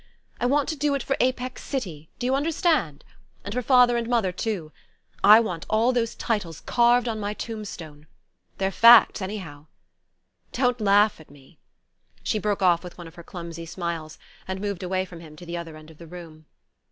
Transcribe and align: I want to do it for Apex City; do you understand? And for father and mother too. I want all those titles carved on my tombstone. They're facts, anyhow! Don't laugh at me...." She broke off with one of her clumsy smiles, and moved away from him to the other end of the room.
I 0.39 0.47
want 0.47 0.67
to 0.69 0.75
do 0.75 0.95
it 0.95 1.03
for 1.03 1.15
Apex 1.19 1.61
City; 1.63 2.09
do 2.17 2.25
you 2.25 2.33
understand? 2.33 3.03
And 3.45 3.53
for 3.53 3.61
father 3.61 3.97
and 3.97 4.07
mother 4.09 4.31
too. 4.31 4.71
I 5.23 5.39
want 5.39 5.67
all 5.69 5.91
those 5.93 6.15
titles 6.15 6.61
carved 6.61 7.07
on 7.07 7.19
my 7.19 7.35
tombstone. 7.35 8.07
They're 8.57 8.71
facts, 8.71 9.21
anyhow! 9.21 9.67
Don't 10.53 10.81
laugh 10.81 11.19
at 11.21 11.29
me...." 11.29 11.59
She 12.23 12.39
broke 12.39 12.63
off 12.63 12.83
with 12.83 12.97
one 12.97 13.07
of 13.07 13.13
her 13.13 13.21
clumsy 13.23 13.67
smiles, 13.67 14.17
and 14.47 14.59
moved 14.59 14.81
away 14.81 15.05
from 15.05 15.19
him 15.19 15.35
to 15.35 15.45
the 15.45 15.55
other 15.57 15.77
end 15.77 15.91
of 15.91 15.99
the 15.99 16.07
room. 16.07 16.47